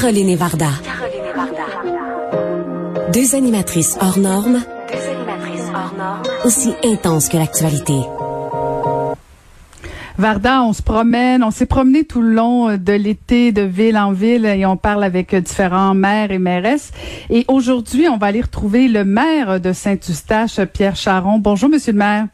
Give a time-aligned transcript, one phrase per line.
[0.00, 0.70] Caroline et Varda.
[3.12, 4.58] Deux animatrices hors normes,
[6.44, 8.00] aussi intenses que l'actualité.
[10.18, 14.10] Varda, on se promène, on s'est promené tout le long de l'été de ville en
[14.10, 16.90] ville et on parle avec différents maires et mairesses.
[17.30, 21.38] Et aujourd'hui, on va aller retrouver le maire de Saint-Eustache, Pierre Charon.
[21.38, 22.26] Bonjour, monsieur le maire.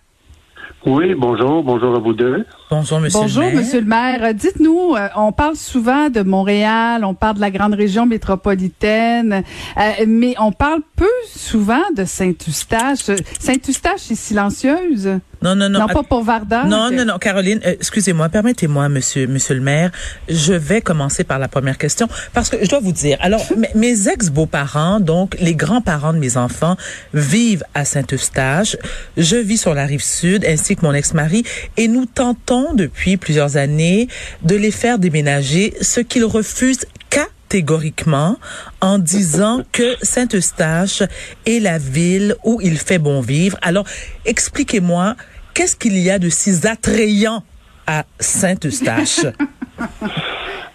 [0.86, 2.46] Oui, bonjour, bonjour à vous deux.
[2.70, 3.56] Bonjour, monsieur Bonjour, le maire.
[3.56, 4.32] monsieur le maire.
[4.34, 9.42] Dites-nous, euh, on parle souvent de Montréal, on parle de la grande région métropolitaine,
[9.76, 13.00] euh, mais on parle peu souvent de Saint-Eustache.
[13.40, 15.18] Saint-Eustache est silencieuse.
[15.42, 15.80] Non, non, non.
[15.80, 16.64] Non, pas pour Varda.
[16.64, 19.90] Non, non, non, Caroline, euh, excusez-moi, permettez-moi, monsieur, monsieur le maire,
[20.28, 23.70] je vais commencer par la première question parce que je dois vous dire, alors, mes-
[23.74, 26.76] mes ex-beaux-parents, donc les grands-parents de mes enfants,
[27.14, 28.76] vivent à Saint-Eustache.
[29.16, 31.42] Je vis sur la rive sud ainsi que mon ex-mari
[31.78, 34.08] et nous tentons depuis plusieurs années
[34.42, 38.36] de les faire déménager, ce qu'ils refusent catégoriquement
[38.80, 41.02] en disant que Saint-Eustache
[41.46, 43.56] est la ville où il fait bon vivre.
[43.62, 43.84] Alors,
[44.24, 45.14] expliquez-moi,
[45.54, 47.42] qu'est-ce qu'il y a de si attrayant
[47.86, 49.26] à Saint-Eustache?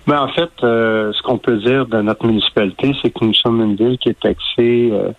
[0.08, 3.60] Ben, en fait, euh, ce qu'on peut dire de notre municipalité, c'est que nous sommes
[3.62, 5.12] une ville qui est axée euh,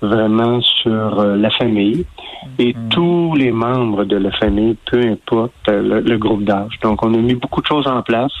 [0.00, 2.04] vraiment sur euh, la famille
[2.58, 6.78] et tous les membres de la famille, peu importe euh, le, le groupe d'âge.
[6.82, 8.32] Donc, on a mis beaucoup de choses en place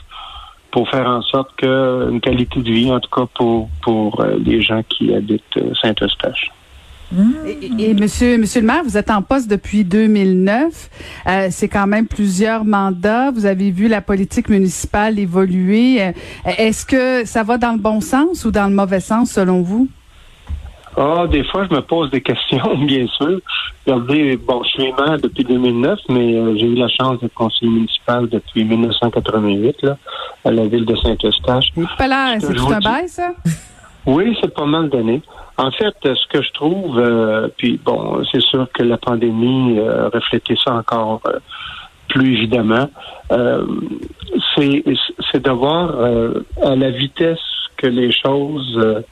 [0.70, 4.36] pour faire en sorte que une qualité de vie, en tout cas pour pour euh,
[4.44, 6.50] les gens qui habitent euh, Saint-Eustache.
[7.44, 10.90] Et, et monsieur, monsieur le maire, vous êtes en poste depuis 2009.
[11.26, 13.32] Euh, c'est quand même plusieurs mandats.
[13.32, 16.12] Vous avez vu la politique municipale évoluer.
[16.44, 19.88] Est-ce que ça va dans le bon sens ou dans le mauvais sens selon vous?
[20.96, 23.40] Ah, des fois, je me pose des questions, bien sûr.
[23.86, 27.70] Regardez, bon, je suis maire depuis 2009, mais euh, j'ai eu la chance d'être conseiller
[27.70, 29.96] municipal depuis 1988, là,
[30.44, 31.70] à la ville de Saint-Eustache.
[31.96, 33.32] Pas là, c'est tout un bail, ça?
[34.06, 35.20] Oui, c'est pas mal donné.
[35.58, 39.78] En fait, euh, ce que je trouve, euh, puis bon, c'est sûr que la pandémie
[39.78, 41.38] euh, a reflété ça encore euh,
[42.08, 42.88] plus évidemment,
[43.30, 43.66] euh,
[44.54, 44.82] c'est
[45.30, 47.38] c'est de voir euh, à la vitesse
[47.76, 49.02] que les choses euh,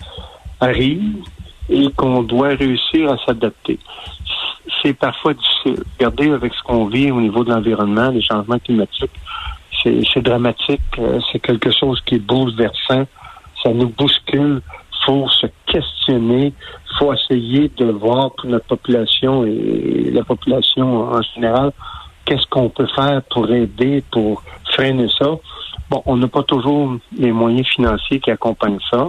[0.60, 1.22] arrivent
[1.68, 3.78] et qu'on doit réussir à s'adapter.
[4.82, 5.82] C'est parfois difficile.
[5.98, 9.10] Regardez avec ce qu'on vit au niveau de l'environnement, les changements climatiques,
[9.82, 10.80] c'est dramatique.
[10.98, 13.06] euh, C'est quelque chose qui est bouleversant.
[13.62, 14.60] Ça nous bouscule.
[15.06, 16.52] faut se questionner.
[16.98, 21.72] faut essayer de voir pour notre population et la population en général,
[22.24, 24.42] qu'est-ce qu'on peut faire pour aider, pour
[24.72, 25.30] freiner ça.
[25.90, 29.08] Bon, on n'a pas toujours les moyens financiers qui accompagnent ça.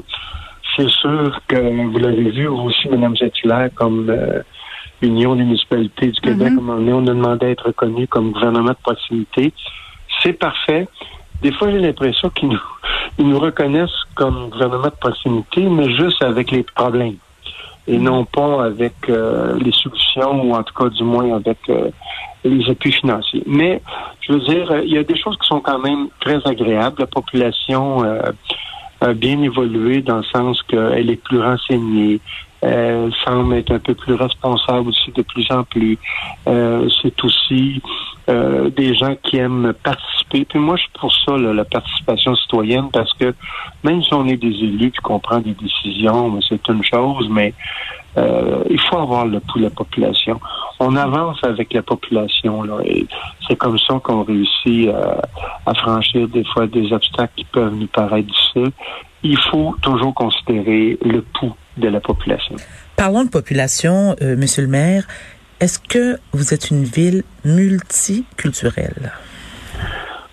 [0.80, 4.42] C'est sûr que vous l'avez vu aussi, Mme Zétulaire, comme euh,
[5.02, 8.70] Union des municipalités du Québec, moment donné, on a demandé à être reconnu comme gouvernement
[8.70, 9.52] de proximité.
[10.24, 10.88] C'est parfait.
[11.42, 12.62] Des fois, j'ai l'impression qu'ils nous,
[13.20, 17.18] ils nous reconnaissent comme gouvernement de proximité, mais juste avec les problèmes
[17.90, 21.90] et non pas avec euh, les solutions ou en tout cas du moins avec euh,
[22.44, 23.44] les appuis financiers.
[23.48, 23.82] Mais
[24.22, 26.98] je veux dire, il y a des choses qui sont quand même très agréables.
[27.00, 28.22] La population euh,
[29.16, 32.20] bien évolué dans le sens qu'elle est plus renseignée.
[32.62, 35.98] Elle semble être un peu plus responsable aussi de plus en plus.
[36.48, 37.82] Euh, c'est aussi
[38.30, 40.46] euh, des gens qui aiment participer.
[40.46, 43.34] Puis moi, je suis pour ça, là, la participation citoyenne, parce que
[43.84, 47.54] même si on est des élus puis qu'on prend des décisions, c'est une chose, mais
[48.18, 50.40] euh, il faut avoir le pouls de la population.
[50.80, 53.08] On avance avec la population, là, et
[53.48, 55.22] c'est comme ça qu'on réussit à,
[55.66, 58.72] à franchir des fois des obstacles qui peuvent nous paraître difficiles.
[59.24, 62.56] Il faut toujours considérer le pouls de la population.
[62.96, 65.08] Parlons de population, euh, monsieur le maire.
[65.60, 69.12] Est-ce que vous êtes une ville multiculturelle?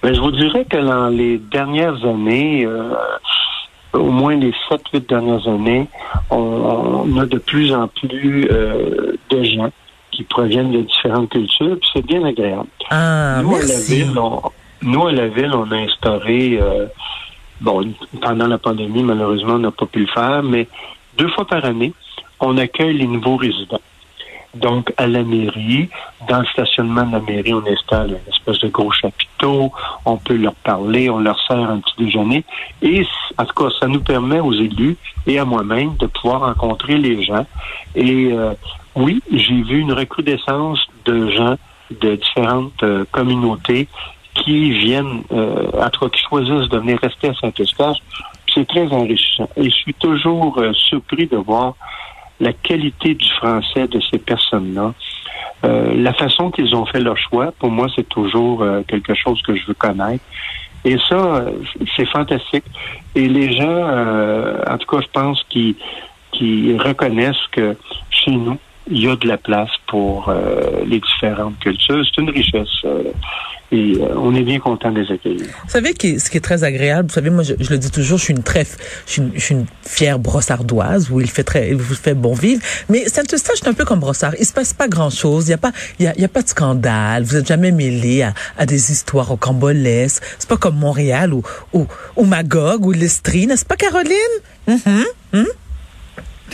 [0.02, 2.94] Ben, je vous dirais que dans les dernières années, euh,
[3.92, 5.88] au moins les 7-8 dernières années,
[6.30, 9.72] on, on a de plus en plus euh, de gens
[10.12, 12.68] qui proviennent de différentes cultures, puis c'est bien agréable.
[12.90, 14.42] Ah, nous, à la ville, on,
[14.82, 16.86] nous, à la ville, on a instauré, euh,
[17.60, 20.68] bon, pendant la pandémie, malheureusement, on n'a pas pu le faire, mais
[21.16, 21.92] deux fois par année,
[22.40, 23.80] on accueille les nouveaux résidents.
[24.54, 25.88] Donc, à la mairie,
[26.28, 29.70] dans le stationnement de la mairie, on installe une espèce de gros chapiteau.
[30.04, 32.44] On peut leur parler, on leur sert un petit déjeuner.
[32.80, 34.96] Et en tout cas, ça nous permet aux élus
[35.26, 37.46] et à moi-même de pouvoir rencontrer les gens.
[37.94, 38.54] Et euh,
[38.94, 41.56] oui, j'ai vu une recrudescence de gens
[41.90, 43.88] de différentes euh, communautés
[44.34, 47.98] qui viennent, euh, cas, qui choisissent de venir rester à Saint-Eustache.
[48.56, 49.50] C'est très enrichissant.
[49.56, 51.74] Et je suis toujours euh, surpris de voir
[52.40, 54.94] la qualité du français de ces personnes-là.
[55.64, 59.42] Euh, la façon qu'ils ont fait leur choix, pour moi, c'est toujours euh, quelque chose
[59.42, 60.24] que je veux connaître.
[60.86, 61.44] Et ça,
[61.96, 62.64] c'est fantastique.
[63.14, 63.88] Et les gens,
[64.70, 65.74] en tout cas, je pense qu'ils
[66.30, 67.76] qui reconnaissent que
[68.10, 68.56] chez nous,
[68.88, 70.32] il y a de la place pour
[70.86, 72.04] les différentes cultures.
[72.04, 72.86] C'est une richesse.
[73.72, 75.46] Et euh, on est bien content de les accueillir.
[75.64, 78.24] Vous savez ce qui est très agréable, vous savez, moi je, le dis toujours, je
[78.24, 78.64] suis une très,
[79.06, 82.14] je suis une, je suis une fière brossardoise où il fait très, il vous fait
[82.14, 82.62] bon vivre.
[82.88, 84.34] Mais Saint-Eustache, c'est un peu comme Brossard.
[84.38, 85.48] Il se passe pas grand chose.
[85.48, 87.24] Il y a pas, il y a, y a pas de scandale.
[87.24, 90.22] Vous êtes jamais mêlé à, à des histoires au cambolesque.
[90.38, 91.42] C'est pas comme Montréal ou,
[91.72, 91.86] ou,
[92.16, 94.14] ou Magog ou l'Estrie, n'est-ce pas, Caroline?
[94.68, 95.46] Mhm.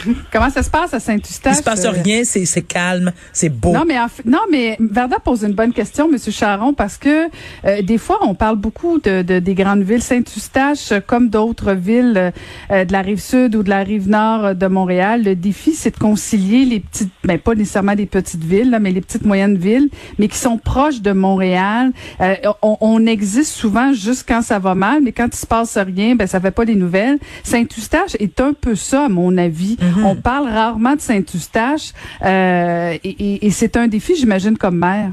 [0.33, 1.55] Comment ça se passe à Saint-Eustache?
[1.55, 3.73] Il se passe euh, rien, c'est, c'est calme, c'est beau.
[3.73, 7.29] Non, mais en non, mais Verda pose une bonne question, Monsieur Charon, parce que
[7.65, 10.03] euh, des fois on parle beaucoup de, de- des grandes villes.
[10.03, 12.33] Saint-Eustache, euh, comme d'autres villes
[12.71, 15.73] euh, de la rive sud ou de la rive nord euh, de Montréal, le défi
[15.73, 19.25] c'est de concilier les petites, ben pas nécessairement des petites villes, là, mais les petites
[19.25, 19.89] moyennes villes,
[20.19, 21.93] mais qui sont proches de Montréal.
[22.21, 25.77] Euh, on, on existe souvent juste quand ça va mal, mais quand il se passe
[25.79, 27.19] rien, ben ça fait pas les nouvelles.
[27.45, 29.77] Saint-Eustache est un peu ça, à mon avis.
[30.05, 31.93] On parle rarement de Saint-Eustache,
[32.25, 35.11] euh, et, et- et c'est un défi, j'imagine, comme maire.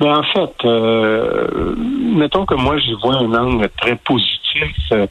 [0.00, 4.32] Ben, en fait, euh, mettons que moi, j'y vois un angle très positif,
[4.92, 5.06] euh,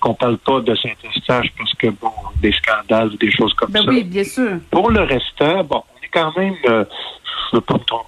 [0.00, 2.10] qu'on parle pas de Saint-Eustache parce que, bon,
[2.40, 3.88] des scandales ou des choses comme Ben ça.
[3.90, 4.52] oui, bien sûr.
[4.70, 6.84] Pour le restant, bon, on est quand même, euh,
[7.50, 8.05] je ne veux pas me tromper,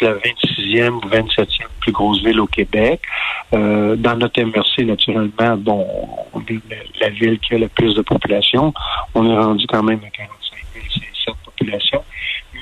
[0.00, 3.00] la 26e ou 27e plus grosse ville au Québec.
[3.52, 5.86] Euh, dans notre MRC, naturellement, bon,
[6.32, 6.60] on est
[7.00, 8.72] la, ville qui a le plus de population.
[9.14, 12.04] On est rendu quand même à 45 000, c'est cette population.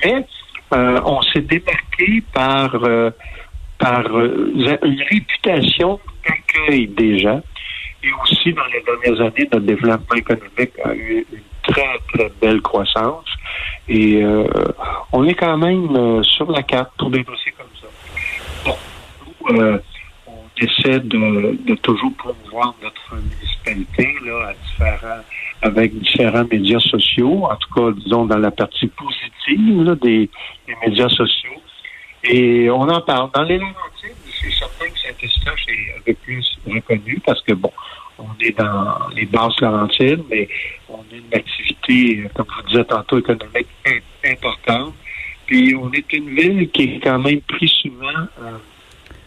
[0.03, 0.25] Mais
[0.73, 3.11] euh, on s'est démarqué par, euh,
[3.77, 7.41] par une réputation d'accueil des gens.
[8.01, 12.61] Et aussi, dans les dernières années, notre développement économique a eu une très, très belle
[12.61, 13.25] croissance.
[13.89, 14.45] Et euh,
[15.11, 17.35] on est quand même euh, sur la carte pour des comme
[17.81, 17.87] ça.
[18.63, 18.77] Bon,
[19.49, 19.79] euh,
[20.27, 25.23] on essaie de, de toujours promouvoir notre municipalité là, à différents,
[25.63, 30.29] avec différents médias sociaux, en tout cas, disons, dans la partie positive là, des,
[30.67, 31.59] des médias sociaux.
[32.23, 33.31] Et on en parle.
[33.33, 37.71] Dans les Laurentides, c'est certain que Saint-Eustache est un peu plus reconnu parce que, bon,
[38.19, 40.47] on est dans les basses Laurentides, mais
[41.89, 44.93] activité, euh, comme je vous disais tantôt, économique im- importante.
[45.45, 48.07] Puis on est une ville qui est quand même pris souvent
[48.41, 48.57] euh,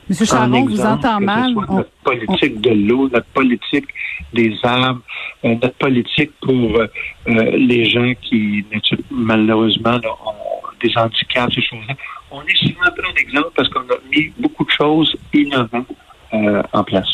[0.08, 1.54] Monsieur en Charon, exemple, vous entend mal.
[1.56, 3.86] On- notre politique de l'eau, notre politique
[4.32, 5.00] des arbres,
[5.44, 6.86] euh, notre politique pour euh,
[7.26, 8.64] les gens qui,
[9.10, 11.94] malheureusement, là, ont des handicaps, ces choses-là.
[12.30, 15.86] On est souvent pris un exemple parce qu'on a mis beaucoup de choses innovantes
[16.34, 17.08] euh, en place.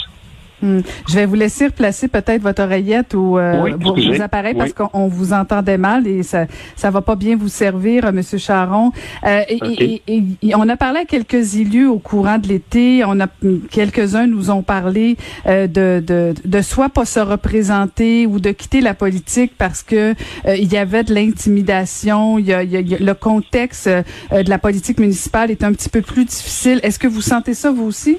[0.69, 0.81] Hmm.
[1.09, 4.91] Je vais vous laisser replacer peut-être votre oreillette ou euh, Oui, vos, appareils parce qu'on
[4.93, 8.93] on vous entendait mal et ça ça va pas bien vous servir, euh, Monsieur Charon.
[9.25, 13.03] Euh, et, et- et- et on a parlé à quelques élus au courant de l'été.
[13.07, 13.27] On a
[13.71, 15.17] quelques-uns nous ont parlé
[15.47, 20.15] euh, de, de de soit pas se représenter ou de quitter la politique parce que
[20.47, 22.39] euh, il y avait de l'intimidation.
[22.39, 25.89] Il y a, il y a- le contexte de la politique municipale est un petit
[25.89, 26.81] peu plus difficile.
[26.83, 28.19] Est-ce que vous sentez ça vous aussi?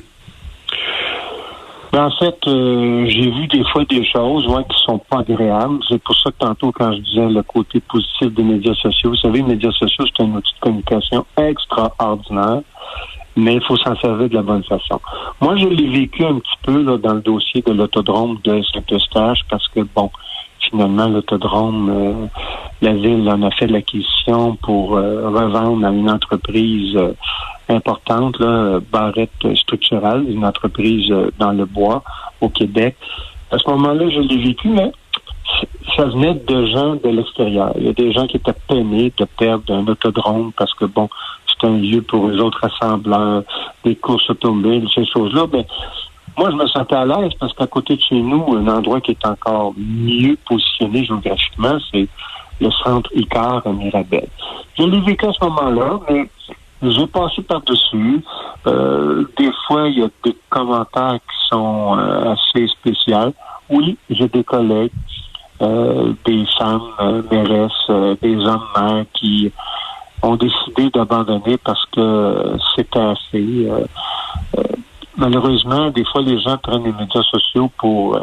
[1.92, 5.80] Ben, en fait, euh, j'ai vu des fois des choses ouais, qui sont pas agréables.
[5.90, 9.16] C'est pour ça que tantôt, quand je disais le côté positif des médias sociaux, vous
[9.16, 12.62] savez, les médias sociaux, c'est un outil de communication extraordinaire,
[13.36, 15.02] mais il faut s'en servir de la bonne façon.
[15.42, 19.40] Moi, je l'ai vécu un petit peu là, dans le dossier de l'autodrome de Saint-Eustache
[19.50, 20.12] parce que, bon,
[20.70, 22.28] finalement, l'autodrome, euh,
[22.84, 27.14] la ville en a fait l'acquisition pour euh, revendre à une entreprise euh,
[27.70, 32.04] importante, là, Barrette Structural, une entreprise euh, dans le bois
[32.42, 32.96] au Québec.
[33.52, 34.92] À ce moment-là, je l'ai vécu, mais
[35.96, 37.74] ça venait de gens de l'extérieur.
[37.78, 41.10] Il y a des gens qui étaient peinés de perdre un autodrome parce que, bon,
[41.48, 43.44] c'est un lieu pour les autres rassembleurs,
[43.84, 45.48] des courses automobiles, ces choses-là.
[45.48, 45.64] Ben,
[46.38, 49.12] moi, je me sentais à l'aise parce qu'à côté de chez nous, un endroit qui
[49.12, 52.08] est encore mieux positionné géographiquement, c'est
[52.62, 54.28] le centre Icar à Mirabel.
[54.78, 56.30] Je l'ai vécu à ce moment-là, mais
[56.82, 58.24] j'ai passé par-dessus.
[58.68, 63.34] Euh, des fois, il y a des commentaires qui sont euh, assez spéciaux.
[63.70, 64.92] Oui, j'ai des collègues,
[65.62, 69.52] euh, des femmes euh, mairesses, euh, des hommes maires qui
[70.22, 73.68] ont décidé d'abandonner parce que c'était assez.
[73.70, 73.86] Euh,
[74.58, 74.64] euh,
[75.18, 78.18] malheureusement, des fois, les gens prennent les médias sociaux pour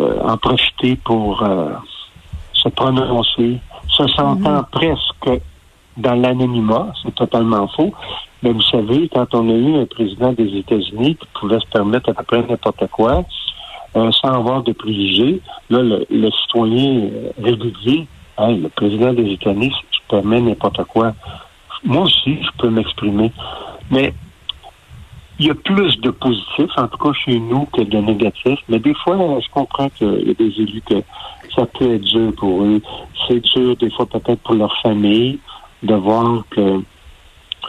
[0.00, 1.44] euh, en profiter pour
[2.54, 3.58] se prononcer,
[3.88, 5.42] se sentant presque
[6.00, 6.92] dans l'anonymat.
[7.02, 7.92] C'est totalement faux.
[8.42, 12.10] Mais vous savez, quand on a eu un président des États-Unis qui pouvait se permettre
[12.10, 13.24] à peu près n'importe quoi,
[13.94, 17.10] sans avoir de privilégiés, là, le, citoyen
[17.42, 18.06] régulier,
[18.38, 19.72] hein, le président des États-Unis
[20.08, 21.12] permet n'importe quoi.
[21.84, 23.32] Moi aussi, je peux m'exprimer.
[23.90, 24.12] Mais
[25.38, 28.60] il y a plus de positifs, en tout cas chez nous, que de négatifs.
[28.68, 31.02] Mais des fois, je comprends qu'il y a des élus que
[31.54, 32.82] ça peut être dur pour eux.
[33.26, 35.38] C'est dur des fois peut-être pour leur famille
[35.82, 36.82] de voir que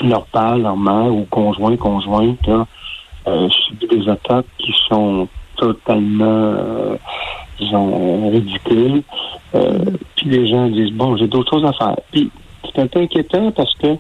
[0.02, 2.66] leur père, leur mère ou conjoint, conjointe a
[3.28, 6.96] euh, subi des attaques qui sont totalement euh,
[7.60, 9.04] disons, ridicules.
[9.56, 11.96] Euh, puis les gens disent bon, j'ai d'autres choses à faire.
[12.12, 12.32] Puis
[12.66, 13.98] c'est un peu inquiétant parce que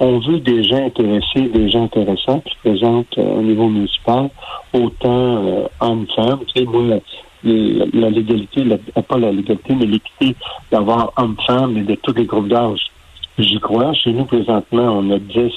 [0.00, 4.30] on veut des gens intéressés, des gens intéressants qui présentent euh, au niveau municipal
[4.72, 6.40] autant euh, hommes-femmes.
[6.46, 6.98] Tu sais, moi,
[7.42, 8.64] la, légalité,
[9.08, 10.36] pas la légalité, mais l'équité
[10.70, 12.90] d'avoir hommes-femmes et de tous les groupes d'âge.
[13.38, 13.92] J'y crois.
[13.94, 15.52] Chez nous, présentement, on a 10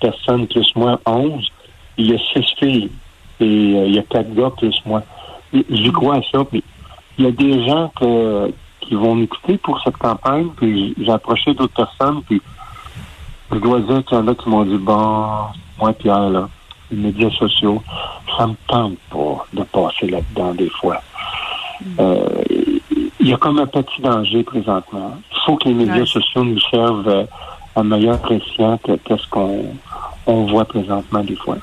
[0.00, 1.46] personnes plus moi, 11.
[1.96, 2.90] Il y a 6 filles
[3.40, 5.02] et il y a 4 gars plus moi.
[5.52, 6.44] J'y crois à ça.
[6.44, 6.62] Puis
[7.18, 7.90] il y a des gens
[8.80, 12.40] qui vont m'écouter pour cette campagne, puis j'ai approché d'autres personnes, puis
[13.52, 15.26] je dois dire qu'il y en a qui m'ont dit, bon,
[15.78, 16.48] moi, Pierre, là,
[16.90, 17.82] les médias sociaux,
[18.36, 21.00] ça me tente pas de passer là-dedans des fois.
[21.98, 22.42] Euh,
[23.20, 25.16] il y a comme un petit danger présentement.
[25.30, 27.24] Il faut que les médias sociaux nous servent euh,
[27.76, 29.64] à meilleur pression que ce qu'on
[30.26, 31.58] on voit présentement des fois.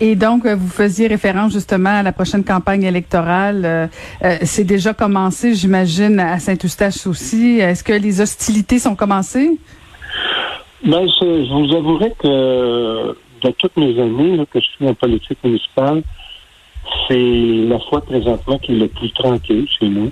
[0.00, 3.62] Et donc, euh, vous faisiez référence justement à la prochaine campagne électorale.
[3.64, 3.86] Euh,
[4.22, 7.58] euh, c'est déjà commencé, j'imagine, à Saint-Eustache aussi.
[7.58, 9.58] Est-ce que les hostilités sont commencées?
[10.84, 16.02] Ben, je, vous avouerai que de toutes mes années que je suis en politique municipale,
[17.08, 20.10] c'est la fois présentement qui est le plus tranquille chez nous.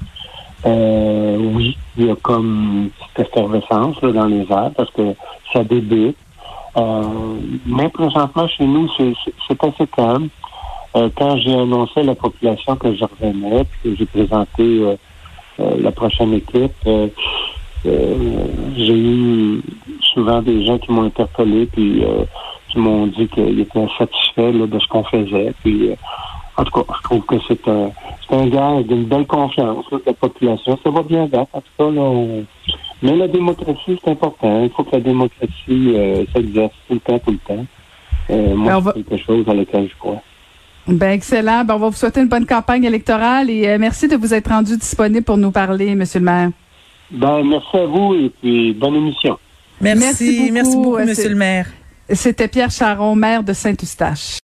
[0.69, 5.15] Oui, il y a comme cette effervescence dans les airs parce que
[5.53, 6.17] ça débute.
[6.77, 7.03] Euh,
[7.67, 10.29] mais présentement, chez nous, c'est assez calme.
[10.97, 14.97] Euh, quand j'ai annoncé à la population que je revenais, puis que j'ai présenté euh,
[15.59, 16.73] la prochaine équipe,
[17.85, 19.61] j'ai eu
[20.15, 22.05] souvent des gens qui m'ont interpellé, puis
[22.69, 25.55] qui m'ont dit qu'ils étaient satisfaits de ce qu'on faisait.
[26.59, 27.91] En tout cas, je trouve que c'est un,
[28.31, 30.79] un gage d'une belle confiance de la population.
[30.83, 31.49] Ça va bien date.
[31.53, 32.45] En tout cas, là, on,
[33.01, 34.65] mais la démocratie, c'est important.
[34.65, 37.67] Il faut que la démocratie euh, s'exerce tout le temps, tout le temps.
[38.31, 40.21] Euh, moi, c'est quelque chose à laquelle je crois.
[40.89, 41.65] Ben excellent.
[41.65, 44.49] Ben, on va vous souhaiter une bonne campagne électorale et euh, merci de vous être
[44.49, 46.51] rendu disponible pour nous parler, Monsieur le maire.
[47.11, 49.39] Ben, merci à vous et puis bonne émission.
[49.81, 51.67] Merci, merci beaucoup, merci beaucoup Monsieur le maire.
[52.11, 54.37] C'était Pierre Charon, maire de Saint-Eustache.